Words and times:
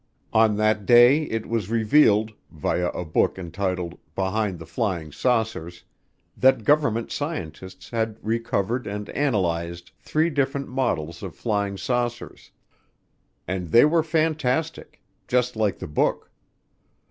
On 0.33 0.55
that 0.55 0.87
day 0.87 1.25
it 1.25 1.45
was 1.45 1.69
revealed, 1.69 2.31
via 2.49 2.87
a 2.89 3.05
book 3.05 3.37
entitled 3.37 3.99
Behind 4.15 4.57
the 4.57 4.65
Flying 4.65 5.11
Saucers, 5.11 5.83
that 6.35 6.63
government 6.63 7.11
scientists 7.11 7.91
had 7.91 8.17
recovered 8.23 8.87
and 8.87 9.09
analyzed 9.11 9.91
three 9.99 10.31
different 10.31 10.67
models 10.69 11.21
of 11.21 11.35
flying 11.35 11.77
saucers. 11.77 12.49
And 13.47 13.67
they 13.67 13.85
were 13.85 14.01
fantastic 14.01 14.99
just 15.27 15.55
like 15.55 15.77
the 15.77 15.87
book. 15.87 16.31